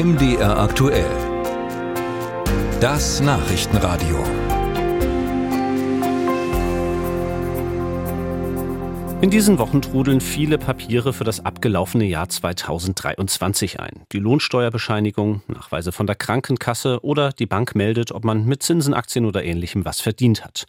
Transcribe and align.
MDR 0.00 0.56
aktuell. 0.56 1.10
Das 2.80 3.20
Nachrichtenradio. 3.20 4.22
In 9.20 9.30
diesen 9.30 9.58
Wochen 9.58 9.82
trudeln 9.82 10.20
viele 10.20 10.56
Papiere 10.56 11.12
für 11.12 11.24
das 11.24 11.44
abgelaufene 11.44 12.04
Jahr 12.04 12.28
2023 12.28 13.80
ein. 13.80 14.02
Die 14.12 14.20
Lohnsteuerbescheinigung, 14.20 15.42
Nachweise 15.48 15.90
von 15.90 16.06
der 16.06 16.14
Krankenkasse 16.14 17.00
oder 17.02 17.32
die 17.32 17.46
Bank 17.46 17.74
meldet, 17.74 18.12
ob 18.12 18.24
man 18.24 18.44
mit 18.44 18.62
Zinsen, 18.62 18.94
Aktien 18.94 19.26
oder 19.26 19.42
ähnlichem 19.42 19.84
was 19.84 20.00
verdient 20.00 20.44
hat. 20.44 20.66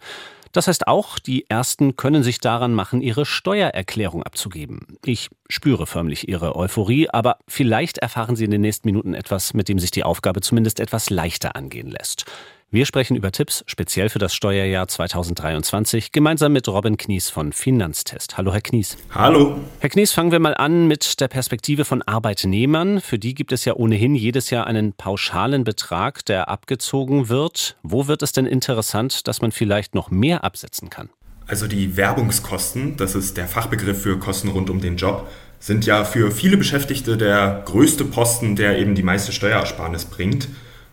Das 0.52 0.66
heißt 0.66 0.88
auch, 0.88 1.18
die 1.18 1.48
Ersten 1.48 1.96
können 1.96 2.22
sich 2.22 2.40
daran 2.40 2.74
machen, 2.74 3.02
ihre 3.02 3.24
Steuererklärung 3.24 4.22
abzugeben. 4.22 4.98
Ich 5.04 5.28
spüre 5.48 5.86
förmlich 5.86 6.28
Ihre 6.28 6.56
Euphorie, 6.56 7.08
aber 7.08 7.38
vielleicht 7.46 7.98
erfahren 7.98 8.34
Sie 8.34 8.44
in 8.44 8.50
den 8.50 8.60
nächsten 8.60 8.88
Minuten 8.88 9.14
etwas, 9.14 9.54
mit 9.54 9.68
dem 9.68 9.78
sich 9.78 9.90
die 9.92 10.04
Aufgabe 10.04 10.40
zumindest 10.40 10.80
etwas 10.80 11.10
leichter 11.10 11.54
angehen 11.54 11.90
lässt. 11.90 12.24
Wir 12.72 12.86
sprechen 12.86 13.16
über 13.16 13.32
Tipps 13.32 13.64
speziell 13.66 14.10
für 14.10 14.20
das 14.20 14.32
Steuerjahr 14.32 14.86
2023 14.86 16.12
gemeinsam 16.12 16.52
mit 16.52 16.68
Robin 16.68 16.96
Knies 16.96 17.28
von 17.28 17.52
Finanztest. 17.52 18.38
Hallo, 18.38 18.52
Herr 18.52 18.60
Knies. 18.60 18.96
Hallo. 19.10 19.58
Herr 19.80 19.90
Knies, 19.90 20.12
fangen 20.12 20.30
wir 20.30 20.38
mal 20.38 20.54
an 20.54 20.86
mit 20.86 21.18
der 21.18 21.26
Perspektive 21.26 21.84
von 21.84 22.00
Arbeitnehmern. 22.02 23.00
Für 23.00 23.18
die 23.18 23.34
gibt 23.34 23.50
es 23.50 23.64
ja 23.64 23.74
ohnehin 23.74 24.14
jedes 24.14 24.50
Jahr 24.50 24.68
einen 24.68 24.92
pauschalen 24.92 25.64
Betrag, 25.64 26.24
der 26.26 26.48
abgezogen 26.48 27.28
wird. 27.28 27.76
Wo 27.82 28.06
wird 28.06 28.22
es 28.22 28.30
denn 28.30 28.46
interessant, 28.46 29.26
dass 29.26 29.42
man 29.42 29.50
vielleicht 29.50 29.96
noch 29.96 30.12
mehr 30.12 30.44
absetzen 30.44 30.90
kann? 30.90 31.10
Also 31.48 31.66
die 31.66 31.96
Werbungskosten, 31.96 32.96
das 32.96 33.16
ist 33.16 33.36
der 33.36 33.48
Fachbegriff 33.48 34.00
für 34.00 34.16
Kosten 34.20 34.46
rund 34.46 34.70
um 34.70 34.80
den 34.80 34.96
Job, 34.96 35.28
sind 35.58 35.86
ja 35.86 36.04
für 36.04 36.30
viele 36.30 36.56
Beschäftigte 36.56 37.16
der 37.16 37.64
größte 37.64 38.04
Posten, 38.04 38.54
der 38.54 38.78
eben 38.78 38.94
die 38.94 39.02
meiste 39.02 39.32
Steuerersparnis 39.32 40.04
bringt. 40.04 40.46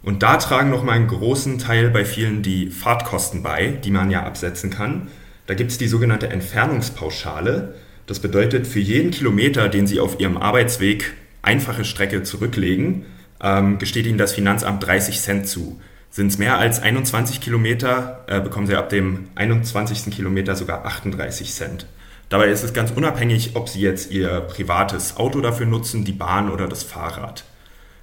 Und 0.07 0.23
da 0.23 0.37
tragen 0.37 0.69
noch 0.69 0.85
mal 0.85 0.93
einen 0.93 1.09
großen 1.09 1.59
Teil 1.59 1.89
bei 1.89 2.05
vielen 2.05 2.41
die 2.41 2.69
Fahrtkosten 2.69 3.43
bei, 3.43 3.71
die 3.83 3.91
man 3.91 4.09
ja 4.09 4.23
absetzen 4.23 4.69
kann. 4.69 5.09
Da 5.47 5.53
gibt 5.53 5.69
es 5.71 5.77
die 5.79 5.89
sogenannte 5.89 6.29
Entfernungspauschale. 6.29 7.75
Das 8.05 8.21
bedeutet, 8.21 8.67
für 8.67 8.79
jeden 8.79 9.11
Kilometer, 9.11 9.67
den 9.67 9.85
Sie 9.85 9.99
auf 9.99 10.21
Ihrem 10.21 10.37
Arbeitsweg 10.37 11.13
einfache 11.41 11.83
Strecke 11.83 12.23
zurücklegen, 12.23 13.03
ähm, 13.43 13.79
gesteht 13.79 14.05
Ihnen 14.05 14.17
das 14.17 14.31
Finanzamt 14.31 14.87
30 14.87 15.19
Cent 15.19 15.45
zu. 15.45 15.81
Sind 16.09 16.27
es 16.27 16.37
mehr 16.37 16.57
als 16.57 16.81
21 16.81 17.41
Kilometer, 17.41 18.23
äh, 18.27 18.39
bekommen 18.39 18.67
Sie 18.67 18.75
ab 18.77 18.87
dem 18.87 19.27
21. 19.35 20.09
Kilometer 20.09 20.55
sogar 20.55 20.85
38 20.85 21.53
Cent. 21.53 21.85
Dabei 22.29 22.47
ist 22.47 22.63
es 22.63 22.71
ganz 22.71 22.91
unabhängig, 22.91 23.57
ob 23.57 23.67
Sie 23.67 23.81
jetzt 23.81 24.09
Ihr 24.09 24.39
privates 24.39 25.17
Auto 25.17 25.41
dafür 25.41 25.65
nutzen, 25.65 26.05
die 26.05 26.13
Bahn 26.13 26.49
oder 26.49 26.69
das 26.69 26.83
Fahrrad. 26.83 27.43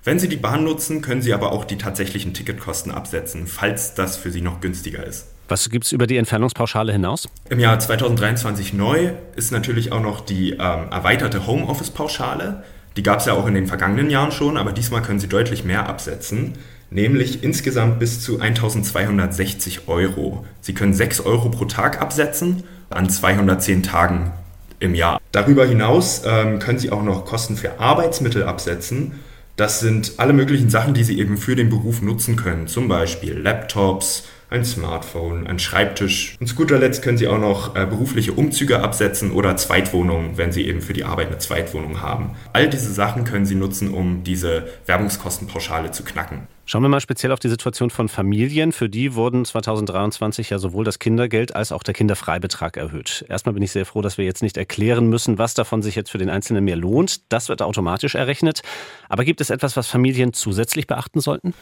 Wenn 0.07 0.19
Sie 0.19 0.29
die 0.29 0.37
Bahn 0.37 0.65
nutzen, 0.65 1.01
können 1.01 1.23
Sie 1.23 1.33
aber 1.33 1.51
auch 1.53 1.65
die 1.65 1.79
tatsächlichen 1.79 2.35
Ticketkosten 2.35 2.93
absetzen, 2.93 3.47
falls 3.47 3.95
das 3.95 4.19
für 4.19 4.31
Sie 4.31 4.43
noch 4.43 4.61
günstiger 4.61 5.03
ist. 5.03 5.29
Was 5.49 5.71
gibt 5.71 5.87
es 5.87 5.93
über 5.93 6.07
die 6.07 6.19
Entfernungspauschale 6.19 6.93
hinaus? 6.93 7.27
Im 7.49 7.59
Jahr 7.59 7.79
2023 7.79 8.75
neu 8.75 9.13
ist 9.35 9.51
natürlich 9.51 9.93
auch 9.93 10.03
noch 10.03 10.21
die 10.21 10.51
ähm, 10.51 10.59
erweiterte 10.91 11.47
Homeoffice-Pauschale. 11.47 12.65
Die 12.99 13.03
gab 13.03 13.21
es 13.21 13.27
ja 13.27 13.33
auch 13.33 13.47
in 13.47 13.55
den 13.55 13.67
vergangenen 13.67 14.11
Jahren 14.11 14.31
schon, 14.31 14.59
aber 14.59 14.73
diesmal 14.73 15.01
können 15.01 15.21
Sie 15.21 15.27
deutlich 15.27 15.65
mehr 15.65 15.89
absetzen, 15.89 16.59
nämlich 16.91 17.43
insgesamt 17.43 17.99
bis 17.99 18.21
zu 18.21 18.39
1260 18.39 19.89
Euro. 19.89 20.45
Sie 20.61 20.75
können 20.75 20.93
6 20.93 21.23
Euro 21.23 21.49
pro 21.49 21.65
Tag 21.65 22.03
absetzen 22.03 22.65
an 22.91 23.09
210 23.09 23.83
Tagen 23.83 24.33
im 24.81 24.95
Jahr. 24.95 25.19
Darüber 25.33 25.65
hinaus 25.65 26.25
ähm, 26.27 26.59
können 26.59 26.79
Sie 26.79 26.93
auch 26.93 27.03
noch 27.03 27.25
Kosten 27.25 27.57
für 27.57 27.81
Arbeitsmittel 27.81 28.43
absetzen 28.43 29.13
das 29.57 29.81
sind 29.81 30.15
alle 30.17 30.33
möglichen 30.33 30.71
Sachen, 30.71 30.95
die 30.95 31.05
Sie 31.05 31.19
eben 31.19 31.37
für 31.37 31.55
den 31.55 31.71
Beruf 31.71 32.03
nutzen 32.03 32.37
können. 32.37 32.67
Zum 32.67 32.89
Beispiel 32.89 33.39
Laptops, 33.39 34.25
ein 34.55 34.65
Smartphone, 34.65 35.47
ein 35.47 35.59
Schreibtisch. 35.59 36.37
Und 36.41 36.47
zu 36.47 36.55
guter 36.55 36.79
Letzt 36.79 37.03
können 37.03 37.19
Sie 37.19 37.27
auch 37.27 37.39
noch 37.39 37.75
äh, 37.75 37.87
berufliche 37.87 38.33
Umzüge 38.33 38.81
absetzen 38.83 39.33
oder 39.33 39.57
Zweitwohnungen, 39.57 40.39
wenn 40.39 40.53
Sie 40.53 40.67
eben 40.67 40.81
für 40.81 40.93
die 40.93 41.05
Arbeit 41.05 41.27
eine 41.27 41.39
Zweitwohnung 41.39 42.01
haben. 42.01 42.37
All 42.53 42.69
diese 42.69 42.93
Sachen 42.93 43.25
können 43.25 43.47
Sie 43.47 43.57
nutzen, 43.57 43.93
um 43.93 44.23
diese 44.23 44.69
Werbungskostenpauschale 44.87 45.91
zu 45.91 46.05
knacken. 46.05 46.47
Schauen 46.67 46.83
wir 46.83 46.89
mal 46.89 47.01
speziell 47.01 47.33
auf 47.33 47.41
die 47.41 47.49
Situation 47.49 47.91
von 47.91 48.09
Familien. 48.09 48.73
Für 48.73 48.89
die 48.89 49.15
wurden 49.15 49.45
2023 49.45 50.49
ja 50.51 50.59
sowohl 50.59 50.85
das 50.85 50.99
Kindergeld 50.99 51.55
als 51.55 51.73
auch 51.73 51.83
der 51.83 51.93
Kinderfreibetrag 51.93 52.77
erhöht. 52.77 53.27
Erstmal 53.29 53.53
bin 53.53 53.63
ich 53.63 53.73
sehr 53.73 53.85
froh, 53.85 54.01
dass 54.01 54.17
wir 54.17 54.25
jetzt 54.25 54.43
nicht 54.43 54.57
erklären 54.57 55.09
müssen, 55.09 55.37
was 55.37 55.55
davon 55.55 55.83
sich 55.83 55.95
jetzt 55.95 56.11
für 56.11 56.19
den 56.19 56.31
Einzelnen 56.31 56.65
mehr 56.65 56.77
lohnt. 56.77 57.31
Das 57.31 57.49
wird 57.49 57.61
automatisch 57.61 58.15
errechnet. 58.15 58.63
Aber 59.09 59.25
gibt 59.25 59.43
es 59.43 59.51
etwas, 59.51 59.77
was 59.77 59.89
Familien 59.89 60.33
zusätzlich 60.33 60.87
beachten 60.87 61.21
sollten? 61.21 61.55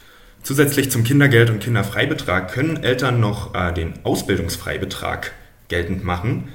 Zusätzlich 0.43 0.91
zum 0.91 1.05
Kindergeld 1.05 1.51
und 1.51 1.61
Kinderfreibetrag 1.61 2.53
können 2.53 2.83
Eltern 2.83 3.21
noch 3.21 3.55
äh, 3.55 3.73
den 3.73 3.95
Ausbildungsfreibetrag 4.03 5.33
geltend 5.69 6.03
machen. 6.03 6.49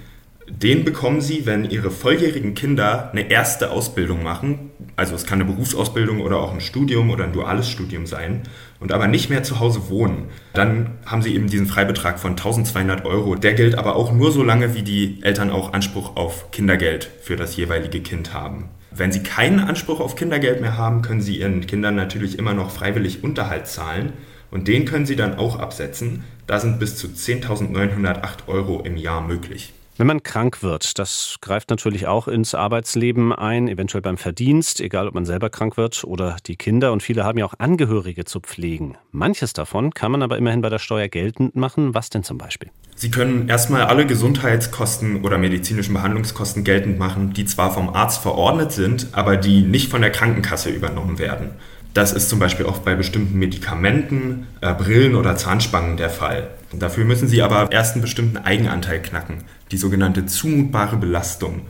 Den 0.50 0.84
bekommen 0.84 1.22
sie, 1.22 1.46
wenn 1.46 1.70
ihre 1.70 1.90
volljährigen 1.90 2.54
Kinder 2.54 3.12
eine 3.12 3.30
erste 3.30 3.72
Ausbildung 3.72 4.24
machen. 4.24 4.72
Also 4.98 5.16
es 5.16 5.26
kann 5.26 5.42
eine 5.42 5.50
Berufsausbildung 5.50 6.20
oder 6.20 6.38
auch 6.38 6.54
ein 6.54 6.60
Studium 6.60 7.10
oder 7.12 7.24
ein 7.24 7.32
duales 7.32 7.70
Studium 7.70 8.06
sein 8.06 8.42
und 8.82 8.92
aber 8.92 9.08
nicht 9.08 9.30
mehr 9.30 9.44
zu 9.44 9.60
Hause 9.62 9.90
wohnen. 9.90 10.26
Dann 10.54 10.92
haben 11.06 11.22
sie 11.22 11.34
eben 11.34 11.48
diesen 11.48 11.68
Freibetrag 11.68 12.20
von 12.20 12.32
1200 12.32 13.06
Euro. 13.06 13.36
Der 13.36 13.54
gilt 13.54 13.76
aber 13.76 13.96
auch 13.96 14.12
nur 14.12 14.34
so 14.34 14.44
lange, 14.44 14.76
wie 14.76 14.84
die 14.84 15.20
Eltern 15.22 15.50
auch 15.50 15.72
Anspruch 15.72 16.18
auf 16.18 16.52
Kindergeld 16.52 17.10
für 17.22 17.38
das 17.38 17.56
jeweilige 17.56 18.02
Kind 18.02 18.34
haben. 18.34 18.70
Wenn 18.98 19.12
Sie 19.12 19.22
keinen 19.22 19.60
Anspruch 19.60 20.00
auf 20.00 20.16
Kindergeld 20.16 20.60
mehr 20.60 20.76
haben, 20.76 21.04
können 21.04 21.22
Sie 21.22 21.38
Ihren 21.38 21.68
Kindern 21.68 21.94
natürlich 21.94 22.40
immer 22.40 22.56
noch 22.56 22.72
freiwillig 22.72 23.24
Unterhalt 23.24 23.68
zahlen 23.68 24.14
und 24.50 24.68
den 24.68 24.86
können 24.86 25.06
Sie 25.06 25.16
dann 25.16 25.38
auch 25.38 25.60
absetzen. 25.60 26.24
Da 26.48 26.60
sind 26.60 26.80
bis 26.80 26.98
zu 26.98 27.08
10.908 27.08 28.48
Euro 28.48 28.82
im 28.82 28.98
Jahr 28.98 29.22
möglich. 29.22 29.74
Wenn 29.98 30.08
man 30.08 30.24
krank 30.24 30.64
wird, 30.64 30.98
das 30.98 31.38
greift 31.42 31.70
natürlich 31.70 32.08
auch 32.08 32.28
ins 32.28 32.56
Arbeitsleben 32.56 33.34
ein, 33.34 33.68
eventuell 33.68 34.02
beim 34.02 34.18
Verdienst, 34.18 34.80
egal 34.80 35.08
ob 35.08 35.14
man 35.14 35.26
selber 35.26 35.52
krank 35.52 35.78
wird 35.78 36.04
oder 36.04 36.38
die 36.48 36.56
Kinder. 36.56 36.92
Und 36.92 37.04
viele 37.04 37.24
haben 37.24 37.38
ja 37.38 37.46
auch 37.46 37.56
Angehörige 37.60 38.26
zu 38.26 38.40
pflegen. 38.40 38.98
Manches 39.12 39.54
davon 39.54 39.94
kann 39.94 40.12
man 40.12 40.24
aber 40.24 40.38
immerhin 40.38 40.62
bei 40.62 40.70
der 40.70 40.80
Steuer 40.80 41.08
geltend 41.08 41.56
machen. 41.56 41.94
Was 41.94 42.10
denn 42.10 42.24
zum 42.24 42.40
Beispiel? 42.40 42.72
Sie 43.00 43.12
können 43.12 43.48
erstmal 43.48 43.84
alle 43.84 44.08
Gesundheitskosten 44.08 45.22
oder 45.22 45.38
medizinischen 45.38 45.94
Behandlungskosten 45.94 46.64
geltend 46.64 46.98
machen, 46.98 47.32
die 47.32 47.46
zwar 47.46 47.72
vom 47.72 47.94
Arzt 47.94 48.24
verordnet 48.24 48.72
sind, 48.72 49.10
aber 49.12 49.38
die 49.38 49.62
nicht 49.62 49.92
von 49.92 50.02
der 50.02 50.10
Krankenkasse 50.10 50.72
übernommen 50.72 51.20
werden. 51.20 51.52
Das 51.94 52.12
ist 52.12 52.28
zum 52.28 52.40
Beispiel 52.40 52.66
auch 52.66 52.80
bei 52.80 52.96
bestimmten 52.96 53.38
Medikamenten, 53.38 54.48
äh, 54.62 54.74
Brillen 54.74 55.14
oder 55.14 55.36
Zahnspangen 55.36 55.98
der 55.98 56.10
Fall. 56.10 56.48
Dafür 56.74 57.06
müssen 57.06 57.28
Sie 57.28 57.44
aber 57.44 57.72
erst 57.72 57.94
einen 57.94 58.02
bestimmten 58.02 58.38
Eigenanteil 58.38 59.00
knacken, 59.00 59.44
die 59.72 59.78
sogenannte 59.78 60.26
zumutbare 60.26 60.98
Belastung. 60.98 61.68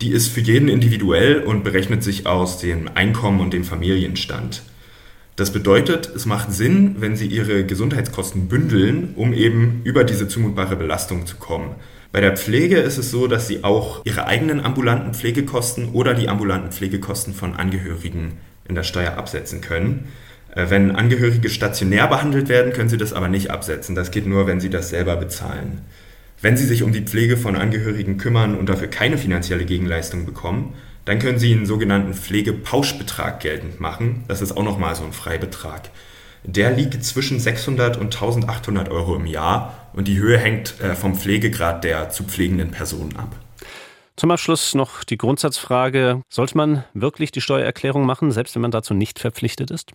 Die 0.00 0.12
ist 0.12 0.28
für 0.28 0.40
jeden 0.40 0.68
individuell 0.68 1.42
und 1.42 1.64
berechnet 1.64 2.04
sich 2.04 2.28
aus 2.28 2.58
dem 2.58 2.88
Einkommen 2.94 3.40
und 3.40 3.52
dem 3.52 3.64
Familienstand. 3.64 4.62
Das 5.40 5.54
bedeutet, 5.54 6.12
es 6.14 6.26
macht 6.26 6.52
Sinn, 6.52 6.96
wenn 6.98 7.16
Sie 7.16 7.26
Ihre 7.26 7.64
Gesundheitskosten 7.64 8.48
bündeln, 8.48 9.14
um 9.16 9.32
eben 9.32 9.80
über 9.84 10.04
diese 10.04 10.28
zumutbare 10.28 10.76
Belastung 10.76 11.24
zu 11.24 11.36
kommen. 11.36 11.76
Bei 12.12 12.20
der 12.20 12.36
Pflege 12.36 12.76
ist 12.76 12.98
es 12.98 13.10
so, 13.10 13.26
dass 13.26 13.48
Sie 13.48 13.64
auch 13.64 14.04
Ihre 14.04 14.26
eigenen 14.26 14.60
ambulanten 14.60 15.14
Pflegekosten 15.14 15.92
oder 15.92 16.12
die 16.12 16.28
ambulanten 16.28 16.72
Pflegekosten 16.72 17.32
von 17.32 17.56
Angehörigen 17.56 18.32
in 18.68 18.74
der 18.74 18.82
Steuer 18.82 19.16
absetzen 19.16 19.62
können. 19.62 20.08
Äh, 20.54 20.68
wenn 20.68 20.94
Angehörige 20.94 21.48
stationär 21.48 22.06
behandelt 22.08 22.50
werden, 22.50 22.74
können 22.74 22.90
Sie 22.90 22.98
das 22.98 23.14
aber 23.14 23.28
nicht 23.28 23.50
absetzen. 23.50 23.94
Das 23.94 24.10
geht 24.10 24.26
nur, 24.26 24.46
wenn 24.46 24.60
Sie 24.60 24.68
das 24.68 24.90
selber 24.90 25.16
bezahlen. 25.16 25.80
Wenn 26.42 26.58
Sie 26.58 26.66
sich 26.66 26.82
um 26.82 26.92
die 26.92 27.00
Pflege 27.00 27.38
von 27.38 27.56
Angehörigen 27.56 28.18
kümmern 28.18 28.58
und 28.58 28.68
dafür 28.68 28.88
keine 28.88 29.16
finanzielle 29.16 29.64
Gegenleistung 29.64 30.26
bekommen, 30.26 30.74
dann 31.04 31.18
können 31.18 31.38
Sie 31.38 31.52
einen 31.52 31.66
sogenannten 31.66 32.14
Pflegepauschbetrag 32.14 33.40
geltend 33.40 33.80
machen. 33.80 34.24
Das 34.28 34.42
ist 34.42 34.56
auch 34.56 34.62
nochmal 34.62 34.94
so 34.94 35.04
ein 35.04 35.12
Freibetrag. 35.12 35.90
Der 36.44 36.70
liegt 36.70 37.04
zwischen 37.04 37.38
600 37.38 37.96
und 37.96 38.14
1800 38.14 38.88
Euro 38.88 39.16
im 39.16 39.26
Jahr 39.26 39.88
und 39.92 40.08
die 40.08 40.18
Höhe 40.18 40.38
hängt 40.38 40.80
äh, 40.80 40.94
vom 40.94 41.14
Pflegegrad 41.14 41.84
der 41.84 42.10
zu 42.10 42.24
pflegenden 42.24 42.70
Person 42.70 43.14
ab. 43.16 43.36
Zum 44.16 44.30
Abschluss 44.30 44.74
noch 44.74 45.04
die 45.04 45.16
Grundsatzfrage, 45.16 46.22
sollte 46.28 46.56
man 46.56 46.84
wirklich 46.92 47.30
die 47.30 47.40
Steuererklärung 47.40 48.04
machen, 48.04 48.32
selbst 48.32 48.54
wenn 48.54 48.62
man 48.62 48.70
dazu 48.70 48.92
nicht 48.92 49.18
verpflichtet 49.18 49.70
ist? 49.70 49.92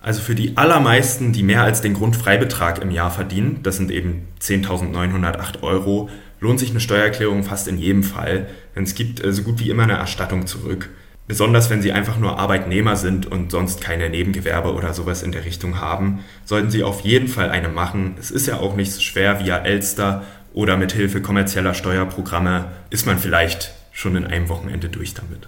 Also 0.00 0.20
für 0.20 0.34
die 0.34 0.56
allermeisten, 0.56 1.32
die 1.32 1.42
mehr 1.42 1.62
als 1.62 1.80
den 1.80 1.94
Grundfreibetrag 1.94 2.82
im 2.82 2.90
Jahr 2.90 3.10
verdienen, 3.10 3.60
das 3.62 3.76
sind 3.76 3.90
eben 3.90 4.26
10.908 4.40 5.62
Euro, 5.62 6.10
lohnt 6.42 6.58
sich 6.58 6.70
eine 6.70 6.80
Steuererklärung 6.80 7.44
fast 7.44 7.68
in 7.68 7.78
jedem 7.78 8.02
Fall, 8.02 8.48
denn 8.76 8.82
es 8.82 8.94
gibt 8.94 9.24
äh, 9.24 9.32
so 9.32 9.42
gut 9.42 9.60
wie 9.60 9.70
immer 9.70 9.84
eine 9.84 9.94
Erstattung 9.94 10.46
zurück. 10.46 10.90
Besonders 11.28 11.70
wenn 11.70 11.80
Sie 11.80 11.92
einfach 11.92 12.18
nur 12.18 12.38
Arbeitnehmer 12.38 12.96
sind 12.96 13.26
und 13.26 13.52
sonst 13.52 13.80
keine 13.80 14.10
Nebengewerbe 14.10 14.74
oder 14.74 14.92
sowas 14.92 15.22
in 15.22 15.30
der 15.30 15.44
Richtung 15.44 15.80
haben, 15.80 16.24
sollten 16.44 16.70
Sie 16.70 16.82
auf 16.82 17.02
jeden 17.02 17.28
Fall 17.28 17.48
eine 17.48 17.68
machen. 17.68 18.16
Es 18.18 18.32
ist 18.32 18.48
ja 18.48 18.58
auch 18.58 18.74
nicht 18.74 18.92
so 18.92 19.00
schwer 19.00 19.42
via 19.42 19.58
Elster 19.58 20.24
oder 20.52 20.76
mit 20.76 20.92
Hilfe 20.92 21.22
kommerzieller 21.22 21.74
Steuerprogramme 21.74 22.72
ist 22.90 23.06
man 23.06 23.18
vielleicht 23.18 23.72
schon 23.92 24.16
in 24.16 24.26
einem 24.26 24.48
Wochenende 24.48 24.88
durch 24.88 25.14
damit. 25.14 25.46